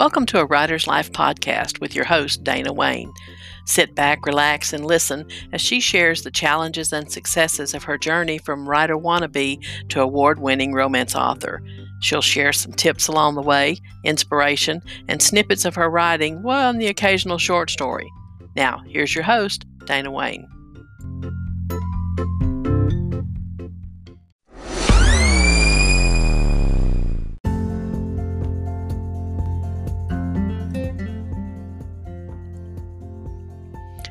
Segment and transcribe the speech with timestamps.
[0.00, 3.12] Welcome to a Writer's Life podcast with your host, Dana Wayne.
[3.66, 8.38] Sit back, relax, and listen as she shares the challenges and successes of her journey
[8.38, 11.62] from writer wannabe to award winning romance author.
[12.00, 16.80] She'll share some tips along the way, inspiration, and snippets of her writing, well, and
[16.80, 18.10] the occasional short story.
[18.56, 20.48] Now, here's your host, Dana Wayne.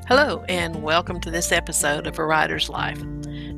[0.09, 2.99] Hello, and welcome to this episode of A Writer's Life.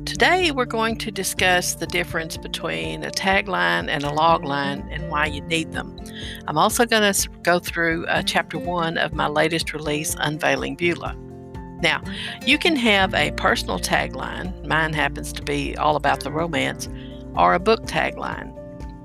[0.04, 5.24] Today, we're going to discuss the difference between a tagline and a logline and why
[5.24, 5.96] you need them.
[6.46, 11.16] I'm also going to go through uh, chapter one of my latest release, Unveiling Beulah.
[11.80, 12.02] Now,
[12.44, 16.86] you can have a personal tagline, mine happens to be all about the romance,
[17.34, 18.52] or a book tagline.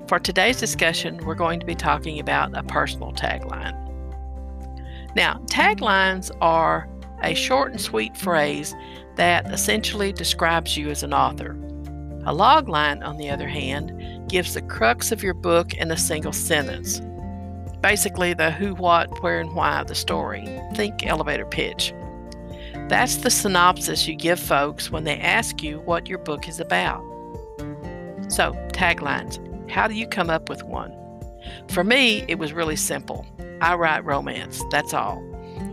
[0.06, 3.74] For today's discussion, we're going to be talking about a personal tagline.
[5.16, 6.86] Now, taglines are
[7.22, 8.74] a short and sweet phrase
[9.16, 11.52] that essentially describes you as an author.
[12.26, 16.32] A logline, on the other hand, gives the crux of your book in a single
[16.32, 17.00] sentence.
[17.80, 20.44] Basically, the who, what, where, and why of the story.
[20.74, 21.94] Think elevator pitch.
[22.88, 27.02] That's the synopsis you give folks when they ask you what your book is about.
[28.28, 29.38] So, taglines.
[29.70, 30.92] How do you come up with one?
[31.68, 33.26] For me, it was really simple.
[33.60, 35.22] I write romance, that's all.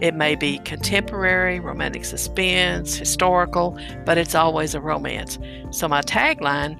[0.02, 5.40] It may be contemporary, romantic suspense, historical, but it's always a romance.
[5.72, 6.78] So my tagline,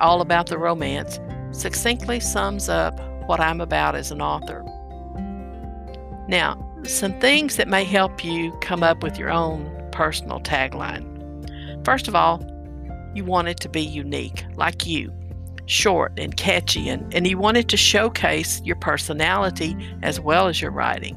[0.00, 1.18] All About the Romance,
[1.52, 4.64] succinctly sums up what I'm about as an author.
[6.28, 11.04] Now, some things that may help you come up with your own personal tagline.
[11.84, 12.44] First of all,
[13.14, 15.12] you want it to be unique, like you,
[15.66, 20.60] short and catchy, and, and you want it to showcase your personality as well as
[20.60, 21.16] your writing.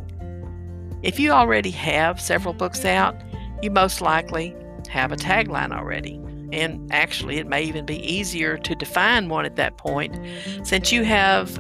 [1.04, 3.16] If you already have several books out,
[3.64, 4.56] you most likely
[4.90, 6.22] have a tagline already.
[6.52, 10.20] And actually, it may even be easier to define one at that point
[10.64, 11.60] since you have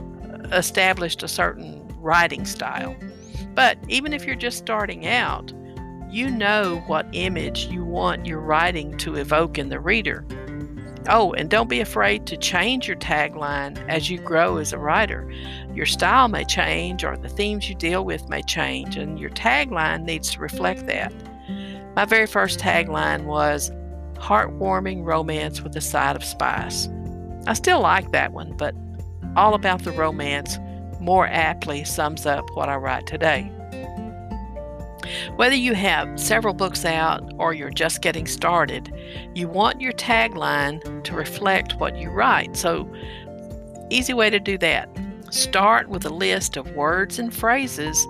[0.51, 2.95] established a certain writing style.
[3.55, 5.51] But even if you're just starting out,
[6.09, 10.25] you know what image you want your writing to evoke in the reader.
[11.09, 15.29] Oh, and don't be afraid to change your tagline as you grow as a writer.
[15.73, 20.03] Your style may change, or the themes you deal with may change, and your tagline
[20.03, 21.11] needs to reflect that.
[21.95, 23.71] My very first tagline was
[24.15, 26.87] heartwarming romance with a side of spice.
[27.47, 28.75] I still like that one, but
[29.35, 30.59] all about the romance
[30.99, 33.51] more aptly sums up what I write today.
[35.35, 38.93] Whether you have several books out or you're just getting started,
[39.33, 42.55] you want your tagline to reflect what you write.
[42.55, 42.91] So,
[43.89, 44.89] easy way to do that
[45.31, 48.05] start with a list of words and phrases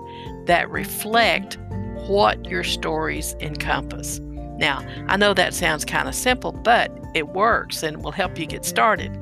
[0.46, 1.56] that reflect
[2.06, 4.18] what your stories encompass.
[4.58, 8.46] Now, I know that sounds kind of simple, but it works and will help you
[8.46, 9.12] get started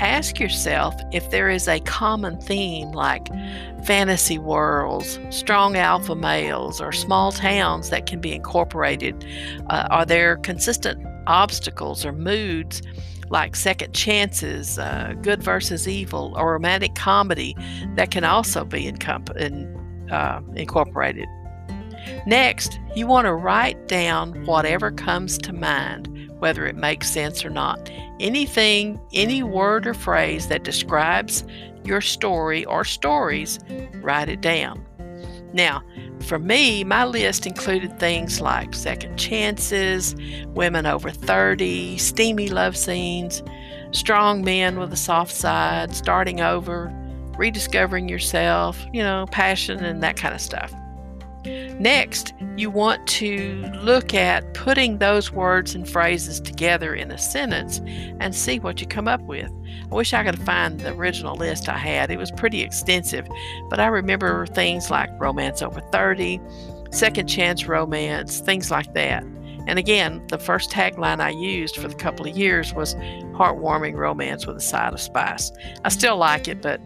[0.00, 3.28] ask yourself if there is a common theme like
[3.84, 9.24] fantasy worlds, strong alpha males, or small towns that can be incorporated.
[9.68, 12.82] Uh, are there consistent obstacles or moods
[13.28, 17.54] like second chances, uh, good versus evil, or romantic comedy
[17.94, 18.98] that can also be in,
[20.10, 21.28] uh, incorporated?
[22.26, 26.09] Next, you want to write down whatever comes to mind
[26.40, 27.90] whether it makes sense or not.
[28.18, 31.44] Anything, any word or phrase that describes
[31.84, 33.58] your story or stories,
[34.02, 34.84] write it down.
[35.52, 35.82] Now,
[36.20, 40.14] for me, my list included things like second chances,
[40.48, 43.42] women over 30, steamy love scenes,
[43.92, 46.92] strong men with a soft side, starting over,
[47.36, 50.72] rediscovering yourself, you know, passion and that kind of stuff.
[51.44, 57.80] Next, you want to look at putting those words and phrases together in a sentence
[58.20, 59.50] and see what you come up with.
[59.90, 62.10] I wish I could find the original list I had.
[62.10, 63.26] It was pretty extensive,
[63.70, 66.40] but I remember things like romance over 30,
[66.90, 69.24] second chance romance, things like that.
[69.66, 72.94] And again, the first tagline I used for the couple of years was
[73.34, 75.52] heartwarming romance with a side of spice.
[75.84, 76.80] I still like it, but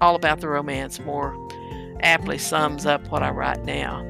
[0.00, 1.34] all about the romance more
[2.00, 4.02] aptly sums up what I write now.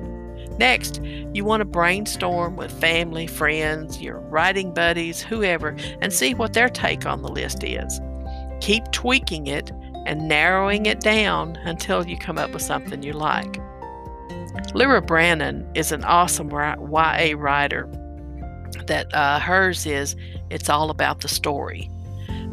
[0.58, 6.52] Next, you want to brainstorm with family, friends, your writing buddies, whoever, and see what
[6.52, 8.00] their take on the list is.
[8.60, 9.72] Keep tweaking it
[10.06, 13.60] and narrowing it down until you come up with something you like.
[14.74, 17.88] Lyra Brannon is an awesome YA writer
[18.86, 20.14] that uh, hers is
[20.50, 21.90] It's All About the Story.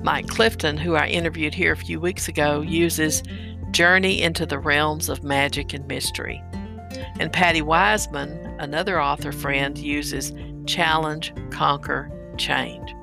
[0.02, 3.22] Mike Clifton, who I interviewed here a few weeks ago, uses
[3.72, 6.42] journey into the realms of magic and mystery.
[7.20, 10.34] And Patty Wiseman, another author friend, uses
[10.66, 12.94] challenge, conquer, change.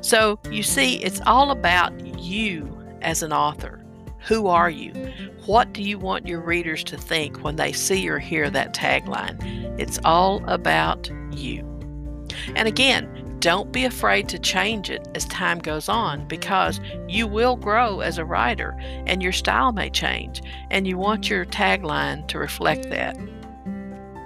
[0.00, 3.84] So you see, it's all about you as an author.
[4.26, 4.92] Who are you?
[5.46, 9.36] What do you want your readers to think when they see or hear that tagline?
[9.80, 11.66] It's all about you.
[12.54, 17.56] And again, don't be afraid to change it as time goes on because you will
[17.56, 20.40] grow as a writer and your style may change,
[20.70, 23.18] and you want your tagline to reflect that.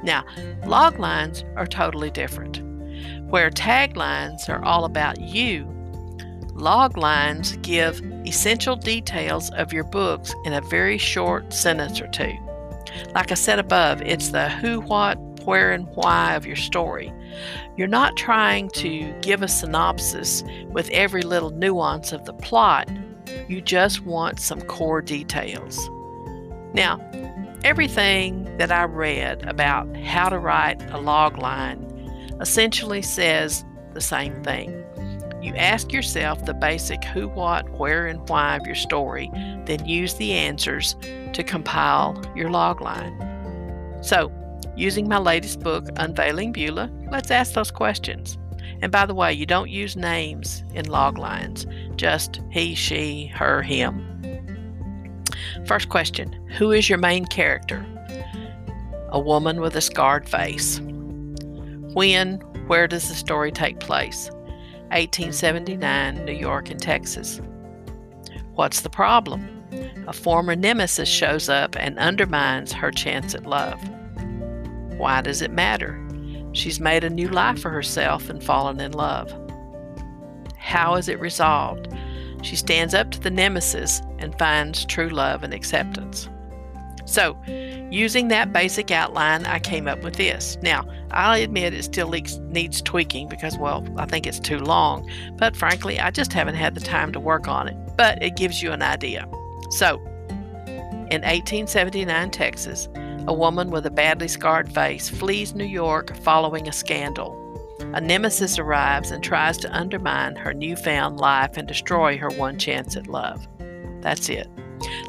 [0.04, 0.22] Now,
[0.66, 2.60] log lines are totally different.
[3.30, 5.66] Where taglines are all about you,
[6.52, 12.36] log lines give essential details of your books in a very short sentence or two.
[13.14, 17.12] Like I said above, it's the who, what, where, and why of your story.
[17.76, 22.90] You're not trying to give a synopsis with every little nuance of the plot,
[23.48, 25.88] you just want some core details.
[26.74, 27.00] Now,
[27.64, 31.82] everything that I read about how to write a log line
[32.40, 33.64] essentially says
[33.94, 34.84] the same thing.
[35.42, 39.30] You ask yourself the basic who, what, where, and why of your story,
[39.64, 40.96] then use the answers
[41.34, 43.14] to compile your logline.
[44.04, 44.32] So,
[44.76, 48.38] using my latest book, Unveiling Beulah, let's ask those questions.
[48.82, 54.04] And by the way, you don't use names in loglines, just he, she, her, him.
[55.66, 57.84] First question Who is your main character?
[59.10, 60.80] A woman with a scarred face.
[60.80, 64.30] When, where does the story take place?
[64.90, 67.40] 1879, New York and Texas.
[68.54, 69.48] What's the problem?
[70.06, 73.80] A former nemesis shows up and undermines her chance at love.
[74.96, 76.02] Why does it matter?
[76.52, 79.32] She's made a new life for herself and fallen in love.
[80.56, 81.88] How is it resolved?
[82.42, 86.28] She stands up to the nemesis and finds true love and acceptance.
[87.04, 87.38] So,
[87.90, 90.58] using that basic outline, I came up with this.
[90.60, 95.56] Now, I'll admit it still needs tweaking because, well, I think it's too long, but
[95.56, 97.76] frankly, I just haven't had the time to work on it.
[97.96, 99.28] But it gives you an idea.
[99.70, 99.98] So,
[101.10, 102.88] in 1879 Texas,
[103.26, 107.42] a woman with a badly scarred face flees New York following a scandal.
[107.92, 112.96] A nemesis arrives and tries to undermine her newfound life and destroy her one chance
[112.96, 113.46] at love.
[114.00, 114.48] That's it.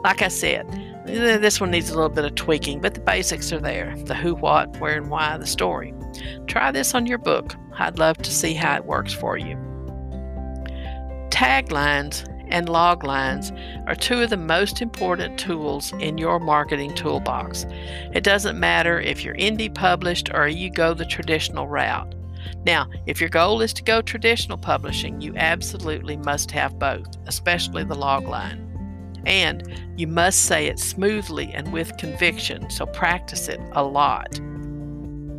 [0.03, 0.67] Like I said,
[1.05, 4.35] this one needs a little bit of tweaking, but the basics are there the who,
[4.35, 5.93] what, where, and why of the story.
[6.47, 7.55] Try this on your book.
[7.77, 9.55] I'd love to see how it works for you.
[11.29, 13.51] Taglines and log lines
[13.87, 17.65] are two of the most important tools in your marketing toolbox.
[18.13, 22.13] It doesn't matter if you're indie published or you go the traditional route.
[22.65, 27.83] Now, if your goal is to go traditional publishing, you absolutely must have both, especially
[27.83, 28.63] the log line.
[29.25, 29.63] And
[29.97, 34.39] you must say it smoothly and with conviction, so practice it a lot.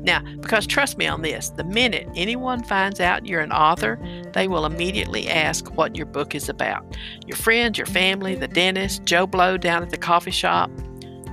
[0.03, 3.99] Now, because trust me on this, the minute anyone finds out you're an author,
[4.33, 6.97] they will immediately ask what your book is about.
[7.27, 10.71] Your friends, your family, the dentist, Joe Blow down at the coffee shop,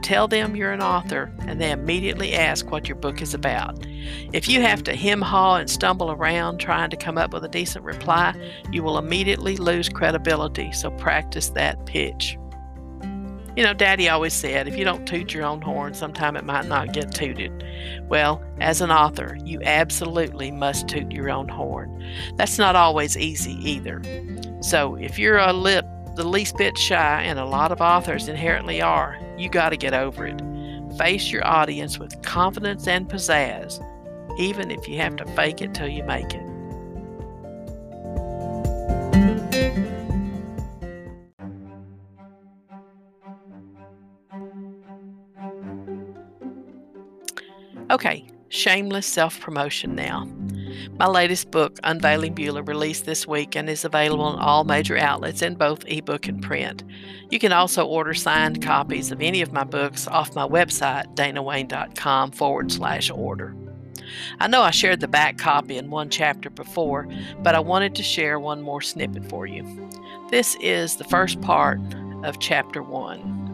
[0.02, 3.86] tell them you're an author, and they immediately ask what your book is about.
[4.34, 7.50] If you have to hem haw and stumble around trying to come up with a
[7.50, 8.36] decent reply,
[8.72, 12.38] you will immediately lose credibility, so practice that pitch.
[13.56, 16.66] You know, Daddy always said, if you don't toot your own horn, sometime it might
[16.66, 17.64] not get tooted.
[18.10, 22.04] Well, as an author, you absolutely must toot your own horn.
[22.36, 24.02] That's not always easy either.
[24.62, 25.86] So if you're a lip
[26.16, 29.94] the least bit shy, and a lot of authors inherently are, you got to get
[29.94, 30.42] over it.
[30.98, 33.84] Face your audience with confidence and pizzazz,
[34.40, 36.55] even if you have to fake it till you make it.
[47.96, 50.28] Okay, shameless self promotion now.
[51.00, 55.42] My latest book, Unveiling Beulah, released this week and is available on all major outlets
[55.42, 56.84] in both ebook and print.
[57.30, 62.32] You can also order signed copies of any of my books off my website, danawayne.com
[62.32, 63.56] forward slash order.
[64.42, 67.08] I know I shared the back copy in one chapter before,
[67.40, 69.64] but I wanted to share one more snippet for you.
[70.32, 71.80] This is the first part
[72.26, 73.45] of chapter one.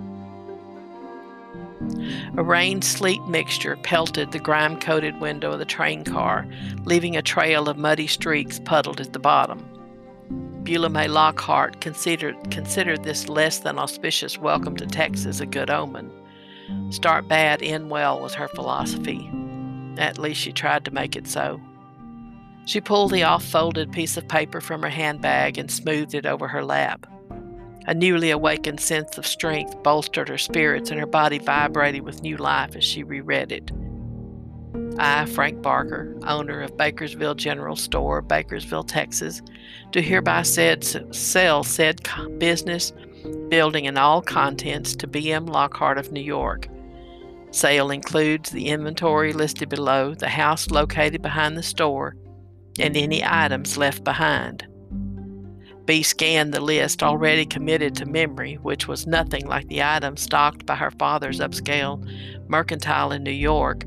[2.38, 6.48] A rain sleet mixture pelted the grime coated window of the train car,
[6.86, 9.68] leaving a trail of muddy streaks puddled at the bottom.
[10.64, 16.12] Beulah May Lockhart considered, considered this less than auspicious welcome to Texas a good omen.
[16.92, 19.30] Start bad, end well was her philosophy.
[19.98, 21.60] At least she tried to make it so.
[22.66, 26.48] She pulled the off folded piece of paper from her handbag and smoothed it over
[26.48, 27.08] her lap.
[27.88, 32.38] A newly awakened sense of strength bolstered her spirits, and her body vibrated with new
[32.38, 33.72] life as she reread it.
[35.00, 39.42] I, Frank Barker, owner of Bakersville General Store, Bakersville, Texas,
[39.92, 40.86] do hereby said,
[41.16, 42.02] sell said
[42.38, 42.94] business,
[43.50, 46.68] building, and all contents to BM Lockhart of New York.
[47.52, 52.16] Sale includes the inventory listed below, the house located behind the store,
[52.80, 54.66] and any items left behind.
[55.86, 60.66] B scanned the list already committed to memory, which was nothing like the items stocked
[60.66, 62.08] by her father's upscale
[62.48, 63.86] mercantile in New York.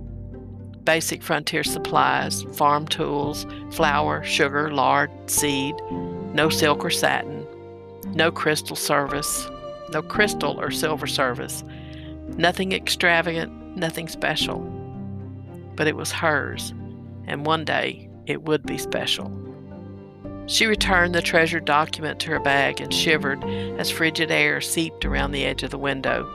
[0.85, 5.75] Basic frontier supplies, farm tools, flour, sugar, lard, seed,
[6.35, 7.47] no silk or satin,
[8.09, 9.49] no crystal service,
[9.93, 11.63] no crystal or silver service,
[12.37, 14.61] nothing extravagant, nothing special.
[15.77, 16.75] But it was hers,
[17.27, 19.44] and one day it would be special.
[20.47, 23.43] She returned the treasured document to her bag and shivered
[23.79, 26.31] as frigid air seeped around the edge of the window.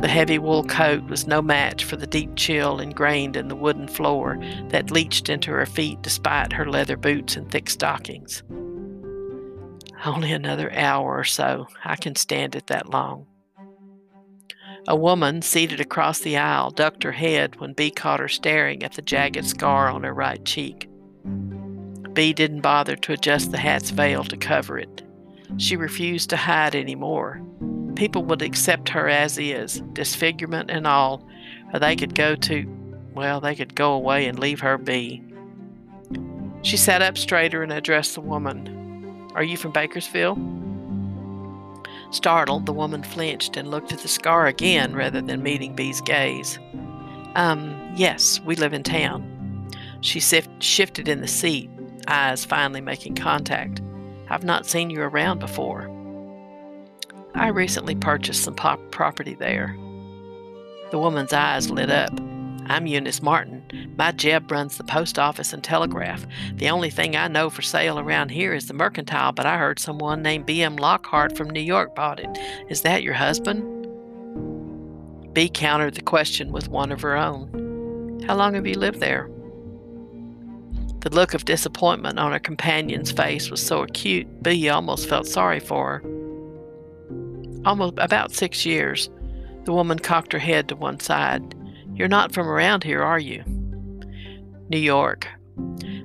[0.00, 3.86] The heavy wool coat was no match for the deep chill ingrained in the wooden
[3.86, 8.42] floor that leached into her feet despite her leather boots and thick stockings.
[10.04, 11.68] Only another hour or so.
[11.84, 13.26] I can stand it that long.
[14.88, 18.92] A woman seated across the aisle ducked her head when B caught her staring at
[18.92, 20.88] the jagged scar on her right cheek.
[22.20, 25.02] B didn't bother to adjust the hat's veil to cover it.
[25.56, 27.40] She refused to hide any more.
[27.94, 31.26] People would accept her as is, disfigurement and all,
[31.72, 32.66] or they could go to,
[33.14, 35.24] well, they could go away and leave her be.
[36.60, 39.30] She sat up straighter and addressed the woman.
[39.34, 40.36] Are you from Bakersville?
[42.10, 46.58] Startled, the woman flinched and looked at the scar again rather than meeting B's gaze.
[47.34, 49.70] Um, yes, we live in town.
[50.02, 51.70] She sift- shifted in the seat,
[52.06, 53.80] eyes finally making contact.
[54.28, 55.90] I've not seen you around before.
[57.34, 59.76] I recently purchased some pop- property there.
[60.90, 62.12] The woman's eyes lit up.
[62.66, 63.94] I'm Eunice Martin.
[63.96, 66.24] My Jeb runs the post office and telegraph.
[66.54, 69.80] The only thing I know for sale around here is the mercantile, but I heard
[69.80, 70.76] someone named B.M.
[70.76, 72.38] Lockhart from New York bought it.
[72.68, 73.64] Is that your husband?
[75.32, 78.20] B countered the question with one of her own.
[78.26, 79.28] How long have you lived there?
[81.00, 85.58] The look of disappointment on her companion's face was so acute, Bee almost felt sorry
[85.58, 86.10] for her.
[87.64, 89.08] Almost about six years.
[89.64, 91.54] The woman cocked her head to one side.
[91.94, 93.42] You're not from around here, are you?
[94.68, 95.26] New York.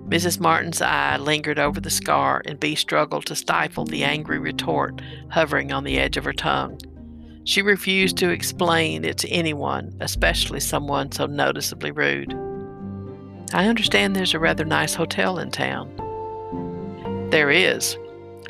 [0.07, 0.39] Mrs.
[0.39, 5.73] Martin's eye lingered over the scar, and Bee struggled to stifle the angry retort hovering
[5.73, 6.79] on the edge of her tongue.
[7.43, 12.33] She refused to explain it to anyone, especially someone so noticeably rude.
[13.53, 15.91] I understand there's a rather nice hotel in town.
[17.29, 17.97] There is.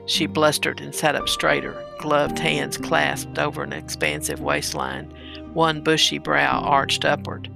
[0.06, 5.12] She blustered and sat up straighter, gloved hands clasped over an expansive waistline,
[5.54, 7.50] one bushy brow arched upward.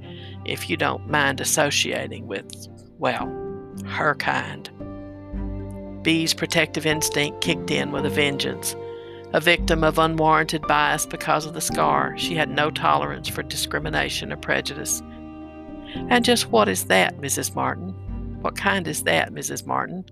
[0.46, 2.68] If you don't mind associating with,
[2.98, 3.28] well,
[3.86, 4.70] her kind.
[6.02, 8.76] Bee's protective instinct kicked in with a vengeance.
[9.34, 14.34] A victim of unwarranted bias because of the scar, she had no tolerance for discrimination
[14.34, 15.04] or prejudice.
[15.96, 17.56] And just what is that, Mrs.
[17.56, 17.90] Martin?
[18.42, 19.66] What kind is that, Mrs.
[19.66, 20.06] Martin?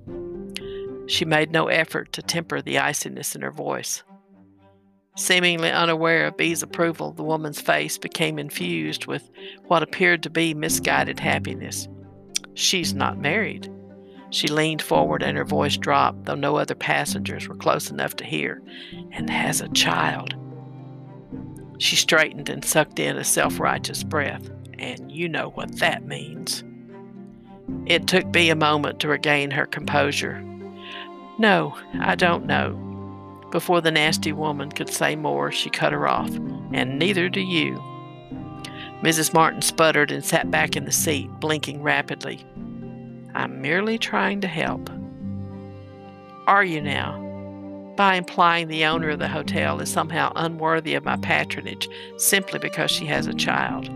[1.08, 4.04] She made no effort to temper the iciness in her voice.
[5.16, 9.30] Seemingly unaware of B's approval, the woman's face became infused with
[9.66, 11.88] what appeared to be misguided happiness.
[12.54, 13.72] She's not married.
[14.30, 18.26] She leaned forward and her voice dropped, though no other passengers were close enough to
[18.26, 18.62] hear,
[19.12, 20.36] and has a child.
[21.80, 26.64] She straightened and sucked in a self righteous breath and you know what that means.
[27.86, 30.42] It took B a moment to regain her composure.
[31.40, 32.84] No, I don't know.
[33.52, 36.30] Before the nasty woman could say more, she cut her off,
[36.74, 37.82] and neither do you.
[39.02, 39.34] Mrs.
[39.34, 42.44] Martin sputtered and sat back in the seat, blinking rapidly.
[43.36, 44.90] I'm merely trying to help.
[46.48, 47.24] Are you now?
[47.96, 52.92] By implying the owner of the hotel is somehow unworthy of my patronage simply because
[52.92, 53.90] she has a child.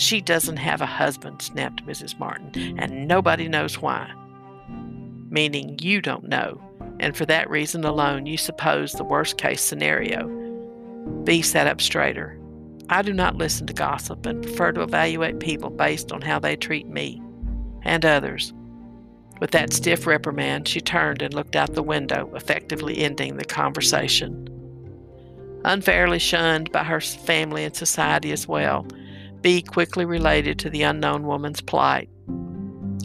[0.00, 2.18] She doesn't have a husband, snapped Mrs.
[2.18, 4.10] Martin, and nobody knows why.
[5.28, 6.58] Meaning you don't know,
[7.00, 10.26] and for that reason alone you suppose the worst case scenario.
[11.24, 12.40] B sat up straighter.
[12.88, 16.56] I do not listen to gossip and prefer to evaluate people based on how they
[16.56, 17.20] treat me
[17.82, 18.54] and others.
[19.38, 24.48] With that stiff reprimand, she turned and looked out the window, effectively ending the conversation.
[25.66, 28.86] Unfairly shunned by her family and society as well,
[29.42, 32.08] B quickly related to the unknown woman's plight.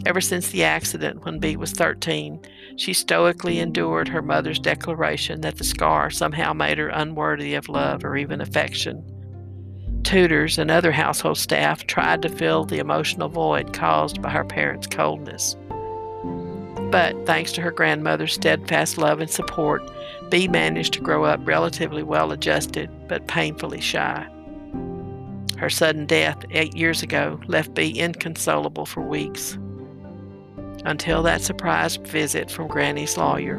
[0.04, 2.40] Ever since the accident when B was 13,
[2.76, 8.04] She stoically endured her mother's declaration that the scar somehow made her unworthy of love
[8.04, 9.02] or even affection.
[10.04, 14.86] Tutors and other household staff tried to fill the emotional void caused by her parents'
[14.86, 15.56] coldness.
[16.90, 19.82] But thanks to her grandmother's steadfast love and support,
[20.30, 24.28] Bee managed to grow up relatively well adjusted but painfully shy.
[25.56, 29.58] Her sudden death eight years ago left Bee inconsolable for weeks
[30.84, 33.58] until that surprise visit from Granny's lawyer.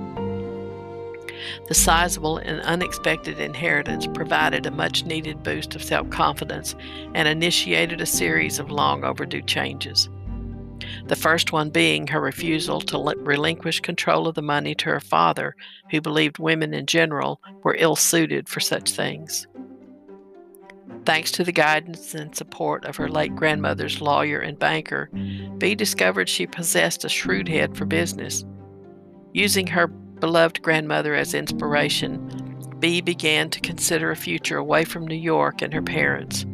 [1.67, 6.75] The sizable and unexpected inheritance provided a much needed boost of self confidence
[7.13, 10.09] and initiated a series of long overdue changes.
[11.07, 15.55] The first one being her refusal to relinquish control of the money to her father,
[15.91, 19.47] who believed women in general were ill suited for such things.
[21.05, 25.09] Thanks to the guidance and support of her late grandmother's lawyer and banker,
[25.57, 28.43] Bee discovered she possessed a shrewd head for business.
[29.33, 35.15] Using her beloved grandmother as inspiration, Bee began to consider a future away from New
[35.15, 36.45] York and her parents.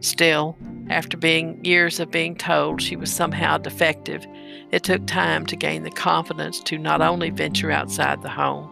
[0.00, 0.56] Still,
[0.88, 4.26] after being years of being told she was somehow defective,
[4.72, 8.68] it took time to gain the confidence to not only venture outside the home,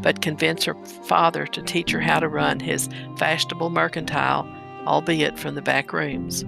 [0.00, 4.46] but convince her father to teach her how to run his fashionable mercantile,
[4.86, 6.44] albeit from the back rooms.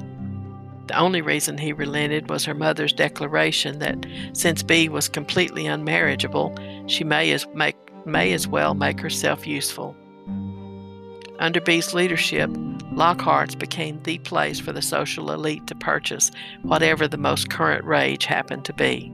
[0.87, 6.89] The only reason he relented was her mother's declaration that since Bee was completely unmarriageable,
[6.89, 9.95] she may as, make, may as well make herself useful.
[11.39, 12.51] Under Bee's leadership,
[12.91, 16.31] Lockhart's became the place for the social elite to purchase
[16.63, 19.13] whatever the most current rage happened to be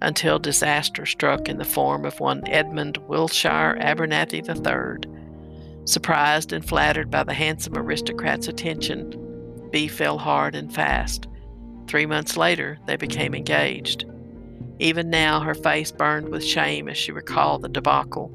[0.00, 5.10] until disaster struck in the form of one Edmund Wilshire Abernathy III.
[5.84, 11.26] Surprised and flattered by the handsome aristocrat's attention, B fell hard and fast.
[11.86, 14.04] Three months later, they became engaged.
[14.78, 18.28] Even now, her face burned with shame as she recalled the debacle.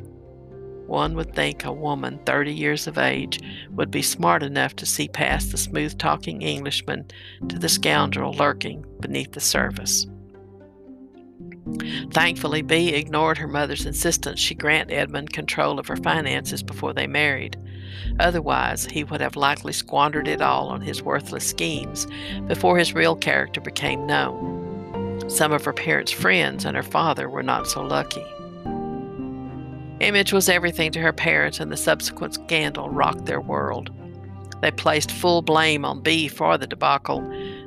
[0.88, 3.40] One would think a woman 30 years of age
[3.72, 7.06] would be smart enough to see past the smooth talking Englishman
[7.48, 10.06] to the scoundrel lurking beneath the surface.
[12.12, 17.08] Thankfully, Bee ignored her mother's insistence she grant Edmund control of her finances before they
[17.08, 17.58] married.
[18.20, 22.08] Otherwise, he would have likely squandered it all on his worthless schemes
[22.48, 25.30] before his real character became known.
[25.30, 28.26] Some of her parents' friends and her father were not so lucky.
[30.00, 33.90] Image was everything to her parents, and the subsequent scandal rocked their world.
[34.62, 37.22] They placed full blame on Bee for the debacle,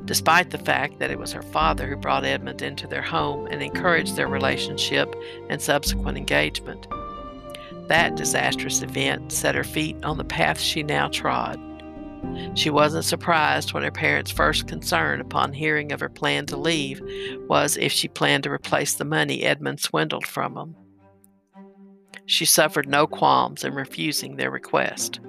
[0.06, 3.62] despite the fact that it was her father who brought Edmund into their home and
[3.62, 5.14] encouraged their relationship
[5.50, 6.86] and subsequent engagement.
[7.88, 11.60] That disastrous event set her feet on the path she now trod.
[12.54, 17.00] She wasn't surprised when her parents' first concern upon hearing of her plan to leave
[17.48, 20.76] was if she planned to replace the money Edmund swindled from them.
[22.26, 25.20] She suffered no qualms in refusing their request.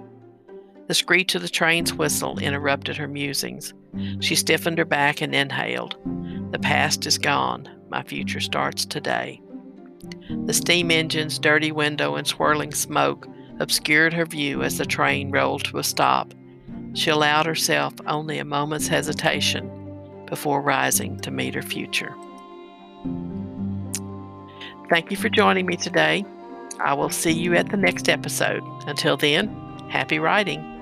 [0.87, 3.73] The screech of the train's whistle interrupted her musings.
[4.21, 5.97] She stiffened her back and inhaled.
[6.51, 7.69] The past is gone.
[7.89, 9.41] My future starts today.
[10.45, 13.27] The steam engine's dirty window and swirling smoke
[13.59, 16.33] obscured her view as the train rolled to a stop.
[16.93, 19.69] She allowed herself only a moment's hesitation
[20.25, 22.15] before rising to meet her future.
[24.89, 26.23] Thank you for joining me today.
[26.79, 28.63] I will see you at the next episode.
[28.87, 29.47] Until then,
[29.89, 30.76] happy writing.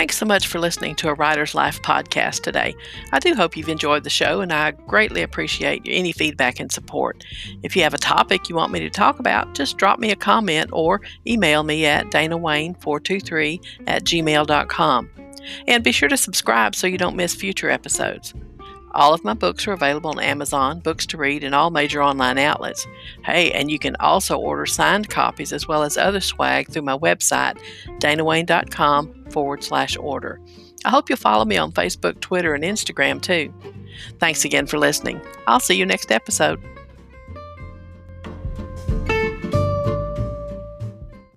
[0.00, 2.74] Thanks so much for listening to a Writer's Life podcast today.
[3.12, 7.22] I do hope you've enjoyed the show, and I greatly appreciate any feedback and support.
[7.62, 10.16] If you have a topic you want me to talk about, just drop me a
[10.16, 15.10] comment or email me at danawayne423 at gmail.com.
[15.68, 18.32] And be sure to subscribe so you don't miss future episodes.
[18.92, 22.86] All of my books are available on Amazon, Books2Read, and all major online outlets.
[23.24, 26.98] Hey, and you can also order signed copies as well as other swag through my
[26.98, 27.58] website,
[27.98, 30.40] danawayne.com forward slash order.
[30.84, 33.52] I hope you'll follow me on Facebook, Twitter, and Instagram too.
[34.18, 35.20] Thanks again for listening.
[35.46, 36.60] I'll see you next episode.